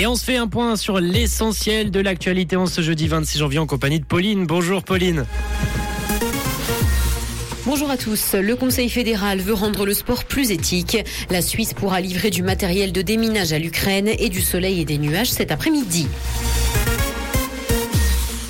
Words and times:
Et 0.00 0.06
on 0.06 0.14
se 0.14 0.24
fait 0.24 0.38
un 0.38 0.48
point 0.48 0.76
sur 0.76 0.98
l'essentiel 0.98 1.90
de 1.90 2.00
l'actualité 2.00 2.56
en 2.56 2.64
ce 2.64 2.80
jeudi 2.80 3.06
26 3.06 3.38
janvier 3.38 3.58
en 3.58 3.66
compagnie 3.66 4.00
de 4.00 4.06
Pauline. 4.06 4.46
Bonjour 4.46 4.82
Pauline. 4.82 5.26
Bonjour 7.66 7.90
à 7.90 7.98
tous. 7.98 8.32
Le 8.32 8.56
Conseil 8.56 8.88
fédéral 8.88 9.40
veut 9.40 9.52
rendre 9.52 9.84
le 9.84 9.92
sport 9.92 10.24
plus 10.24 10.52
éthique. 10.52 10.96
La 11.28 11.42
Suisse 11.42 11.74
pourra 11.74 12.00
livrer 12.00 12.30
du 12.30 12.42
matériel 12.42 12.92
de 12.92 13.02
déminage 13.02 13.52
à 13.52 13.58
l'Ukraine 13.58 14.08
et 14.08 14.30
du 14.30 14.40
soleil 14.40 14.80
et 14.80 14.86
des 14.86 14.96
nuages 14.96 15.30
cet 15.30 15.52
après-midi. 15.52 16.06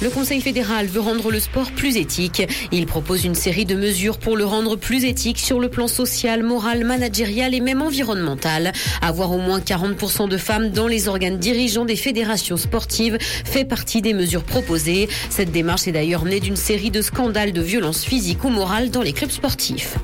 Le 0.03 0.09
Conseil 0.09 0.41
fédéral 0.41 0.87
veut 0.87 1.01
rendre 1.01 1.31
le 1.31 1.39
sport 1.41 1.71
plus 1.73 1.99
éthique. 1.99 2.43
Il 2.73 2.87
propose 2.87 3.25
une 3.25 3.35
série 3.35 3.67
de 3.67 3.75
mesures 3.75 4.17
pour 4.17 4.35
le 4.35 4.47
rendre 4.47 4.77
plus 4.77 5.05
éthique 5.05 5.39
sur 5.39 5.61
le 5.61 5.69
plan 5.69 5.89
social, 5.89 6.43
moral, 6.43 6.85
managérial 6.85 7.55
et 7.55 7.61
même 7.61 7.83
environnemental. 7.83 8.73
Avoir 9.03 9.31
au 9.33 9.39
moins 9.39 9.61
40% 9.61 10.27
de 10.27 10.39
femmes 10.39 10.71
dans 10.71 10.87
les 10.87 11.07
organes 11.07 11.37
dirigeants 11.37 11.85
des 11.85 11.97
fédérations 11.97 12.57
sportives 12.57 13.19
fait 13.21 13.67
partie 13.67 14.01
des 14.01 14.15
mesures 14.15 14.45
proposées. 14.45 15.07
Cette 15.29 15.53
démarche 15.53 15.87
est 15.87 15.93
d'ailleurs 15.93 16.25
née 16.25 16.41
d'une 16.41 16.57
série 16.57 16.91
de 16.91 17.03
scandales 17.03 17.53
de 17.53 17.61
violence 17.61 18.03
physique 18.03 18.43
ou 18.45 18.49
morale 18.49 18.91
dans 18.91 19.03
les 19.03 19.13
clubs 19.13 19.31
sportifs. 19.31 19.97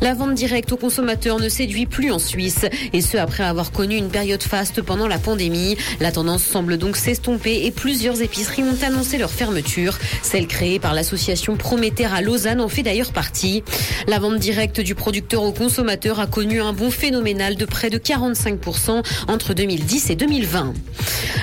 La 0.00 0.14
vente 0.14 0.32
directe 0.32 0.72
aux 0.72 0.78
consommateurs 0.78 1.38
ne 1.38 1.50
séduit 1.50 1.84
plus 1.84 2.10
en 2.10 2.18
Suisse, 2.18 2.64
et 2.94 3.02
ce 3.02 3.18
après 3.18 3.44
avoir 3.44 3.70
connu 3.70 3.96
une 3.96 4.08
période 4.08 4.42
faste 4.42 4.80
pendant 4.80 5.06
la 5.06 5.18
pandémie. 5.18 5.76
La 6.00 6.10
tendance 6.10 6.42
semble 6.42 6.78
donc 6.78 6.96
s'estomper 6.96 7.66
et 7.66 7.70
plusieurs 7.70 8.22
épiceries 8.22 8.62
ont 8.62 8.82
annoncé 8.82 9.18
leur 9.20 9.30
fermeture. 9.30 9.98
Celle 10.22 10.46
créée 10.46 10.78
par 10.78 10.94
l'association 10.94 11.56
Prométhée 11.56 12.06
à 12.06 12.20
Lausanne 12.22 12.60
en 12.60 12.68
fait 12.68 12.82
d'ailleurs 12.82 13.12
partie. 13.12 13.62
La 14.08 14.18
vente 14.18 14.38
directe 14.38 14.80
du 14.80 14.94
producteur 14.94 15.42
au 15.42 15.52
consommateur 15.52 16.18
a 16.20 16.26
connu 16.26 16.60
un 16.60 16.72
bond 16.72 16.90
phénoménal 16.90 17.56
de 17.56 17.64
près 17.66 17.90
de 17.90 17.98
45% 17.98 19.02
entre 19.28 19.54
2010 19.54 20.10
et 20.10 20.16
2020. 20.16 20.74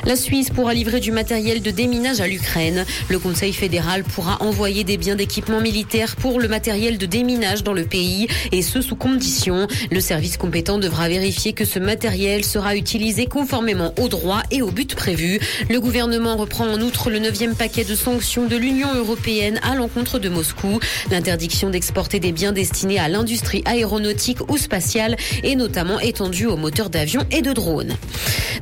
La 0.06 0.16
Suisse 0.16 0.50
pourra 0.50 0.74
livrer 0.74 1.00
du 1.00 1.12
matériel 1.12 1.62
de 1.62 1.70
déminage 1.70 2.20
à 2.20 2.28
l'Ukraine. 2.28 2.86
Le 3.10 3.20
Conseil 3.20 3.54
fédéral 3.54 4.04
pourra 4.04 4.42
envoyer 4.42 4.84
des 4.84 4.98
biens 4.98 5.16
d'équipement 5.16 5.62
militaire 5.62 6.16
pour 6.16 6.40
le 6.40 6.48
matériel 6.48 6.98
de 6.98 7.06
déminage 7.06 7.64
dans 7.64 7.74
le 7.74 7.86
pays 7.86 8.28
et 8.52 8.62
ce 8.62 8.82
sous 8.82 8.96
condition. 8.96 9.68
Le 9.92 10.00
service 10.00 10.38
compétent 10.38 10.80
devra 10.80 11.10
vérifier 11.10 11.54
que 11.54 11.66
ce 11.66 11.78
matériel 11.80 12.44
sera 12.44 12.76
utilisé 12.76 13.28
conformément 13.28 13.94
aux 14.00 14.08
droits 14.08 14.44
et 14.50 14.62
aux 14.62 14.72
buts 14.72 14.86
prévus. 14.86 15.40
Le 15.70 15.80
gouvernement 15.80 16.38
reprend 16.38 16.68
en 16.68 16.82
outre 16.82 17.10
le 17.10 17.20
neuvième 17.20 17.56
paquet 17.56 17.67
de 17.68 17.96
sanctions 17.96 18.48
de 18.48 18.56
l'Union 18.56 18.94
européenne 18.96 19.60
à 19.62 19.76
l'encontre 19.76 20.20
de 20.20 20.30
Moscou. 20.30 20.80
L'interdiction 21.12 21.70
d'exporter 21.70 22.20
des 22.20 22.32
biens 22.32 22.54
destinés 22.54 22.98
à 22.98 23.10
l'industrie 23.10 23.62
aéronautique 23.66 24.50
ou 24.50 24.58
spatiale 24.58 25.18
est 25.44 25.56
notamment 25.56 26.00
étendue 26.00 26.46
aux 26.46 26.56
moteurs 26.56 26.90
d'avions 26.90 27.26
et 27.30 27.42
de 27.42 27.52
drones. 27.52 27.98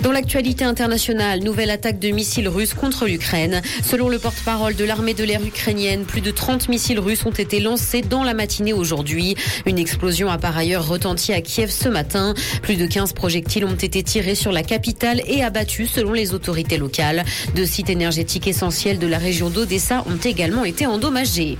Dans 0.05 0.11
l'actualité 0.11 0.63
internationale, 0.63 1.39
nouvelle 1.39 1.71
attaque 1.71 1.97
de 1.97 2.09
missiles 2.09 2.47
russes 2.47 2.75
contre 2.75 3.07
l'Ukraine. 3.07 3.63
Selon 3.83 4.07
le 4.07 4.19
porte-parole 4.19 4.75
de 4.75 4.85
l'armée 4.85 5.15
de 5.15 5.23
l'air 5.23 5.43
ukrainienne, 5.43 6.05
plus 6.05 6.21
de 6.21 6.29
30 6.29 6.69
missiles 6.69 6.99
russes 6.99 7.25
ont 7.25 7.31
été 7.31 7.59
lancés 7.59 8.03
dans 8.03 8.23
la 8.23 8.35
matinée 8.35 8.71
aujourd'hui. 8.71 9.35
Une 9.65 9.79
explosion 9.79 10.29
a 10.29 10.37
par 10.37 10.55
ailleurs 10.55 10.87
retenti 10.87 11.33
à 11.33 11.41
Kiev 11.41 11.71
ce 11.71 11.89
matin. 11.89 12.35
Plus 12.61 12.75
de 12.75 12.85
15 12.85 13.13
projectiles 13.13 13.65
ont 13.65 13.73
été 13.73 14.03
tirés 14.03 14.35
sur 14.35 14.51
la 14.51 14.61
capitale 14.61 15.23
et 15.25 15.41
abattus 15.41 15.89
selon 15.93 16.13
les 16.13 16.35
autorités 16.35 16.77
locales. 16.77 17.25
Deux 17.55 17.65
sites 17.65 17.89
énergétiques 17.89 18.45
essentiels 18.45 18.99
de 18.99 19.07
la 19.07 19.17
région 19.17 19.49
d'Odessa 19.49 20.03
ont 20.05 20.23
également 20.23 20.65
été 20.65 20.85
endommagés. 20.85 21.57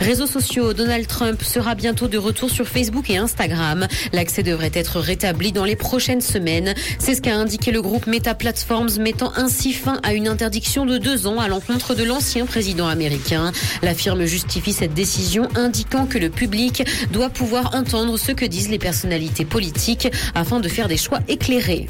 Réseaux 0.00 0.26
sociaux, 0.26 0.72
Donald 0.72 1.06
Trump 1.06 1.42
sera 1.42 1.74
bientôt 1.74 2.06
de 2.06 2.18
retour 2.18 2.50
sur 2.50 2.68
Facebook 2.68 3.10
et 3.10 3.16
Instagram. 3.16 3.86
L'accès 4.12 4.42
devrait 4.42 4.70
être 4.74 5.00
rétabli 5.00 5.52
dans 5.52 5.64
les 5.64 5.76
prochaines 5.76 6.20
semaines. 6.20 6.74
C'est 6.98 7.14
ce 7.14 7.22
qu'a 7.22 7.34
indiqué 7.34 7.72
le 7.72 7.82
groupe 7.82 8.06
Meta 8.06 8.34
Platforms, 8.34 8.98
mettant 9.00 9.32
ainsi 9.36 9.72
fin 9.72 9.98
à 10.02 10.12
une 10.12 10.28
interdiction 10.28 10.84
de 10.84 10.98
deux 10.98 11.26
ans 11.26 11.40
à 11.40 11.48
l'encontre 11.48 11.94
de 11.94 12.04
l'ancien 12.04 12.46
président 12.46 12.88
américain. 12.88 13.52
La 13.82 13.94
firme 13.94 14.24
justifie 14.26 14.72
cette 14.72 14.94
décision, 14.94 15.48
indiquant 15.54 16.06
que 16.06 16.18
le 16.18 16.30
public 16.30 16.84
doit 17.12 17.30
pouvoir 17.30 17.74
entendre 17.74 18.18
ce 18.18 18.32
que 18.32 18.44
disent 18.44 18.70
les 18.70 18.78
personnalités 18.78 19.44
politiques 19.44 20.08
afin 20.34 20.60
de 20.60 20.68
faire 20.68 20.88
des 20.88 20.96
choix 20.98 21.20
éclairés. 21.28 21.88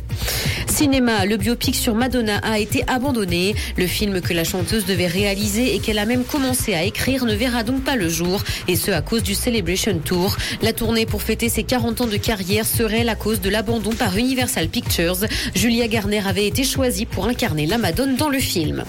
Cinéma, 0.69 1.25
le 1.25 1.37
biopic 1.37 1.75
sur 1.75 1.95
Madonna 1.95 2.39
a 2.39 2.59
été 2.59 2.85
abandonné. 2.87 3.55
Le 3.77 3.87
film 3.87 4.21
que 4.21 4.35
la 4.35 4.45
chanteuse 4.45 4.85
devait 4.85 5.07
réaliser 5.07 5.75
et 5.75 5.79
qu'elle 5.79 5.99
a 5.99 6.05
même 6.05 6.25
commencé 6.25 6.75
à 6.75 6.85
écrire 6.85 7.25
ne 7.25 7.35
verra 7.35 7.63
donc 7.63 7.83
le 7.97 8.09
jour, 8.09 8.43
et 8.69 8.77
ce 8.77 8.91
à 8.91 9.03
cause 9.03 9.23
du 9.23 9.35
Celebration 9.35 9.99
Tour. 9.99 10.37
La 10.63 10.73
tournée 10.73 11.07
pour 11.07 11.23
fêter 11.23 11.49
ses 11.49 11.65
40 11.65 12.03
ans 12.03 12.07
de 12.07 12.17
carrière 12.17 12.67
serait 12.67 13.05
la 13.05 13.15
cause 13.15 13.41
de 13.41 13.51
l'abandon 13.51 13.91
par 13.91 14.17
Universal 14.17 14.69
Pictures. 14.69 15.27
Julia 15.55 15.89
Garner 15.89 16.23
avait 16.27 16.47
été 16.47 16.65
choisie 16.65 17.07
pour 17.07 17.27
incarner 17.27 17.67
la 17.67 17.79
Madone 17.79 18.17
dans 18.17 18.29
le 18.29 18.39
film. 18.39 18.85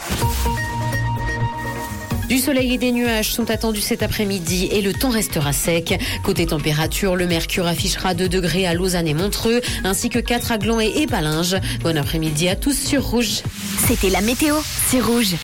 Du 2.29 2.39
soleil 2.39 2.73
et 2.73 2.77
des 2.77 2.91
nuages 2.91 3.31
sont 3.31 3.49
attendus 3.49 3.79
cet 3.79 4.03
après-midi 4.03 4.67
et 4.73 4.81
le 4.81 4.91
temps 4.91 5.09
restera 5.09 5.53
sec. 5.53 5.97
Côté 6.23 6.45
température, 6.45 7.15
le 7.15 7.25
mercure 7.25 7.65
affichera 7.67 8.13
2 8.13 8.27
degrés 8.27 8.67
à 8.67 8.73
Lausanne 8.73 9.07
et 9.07 9.13
Montreux, 9.13 9.61
ainsi 9.85 10.09
que 10.09 10.19
4 10.19 10.51
à 10.51 10.57
Gland 10.57 10.81
et 10.81 11.03
Épalinges. 11.03 11.55
Bon 11.83 11.97
après-midi 11.97 12.49
à 12.49 12.57
tous 12.57 12.77
sur 12.77 13.05
Rouge. 13.05 13.43
C'était 13.87 14.09
la 14.09 14.19
météo, 14.19 14.55
c'est 14.87 14.99
Rouge. 14.99 15.35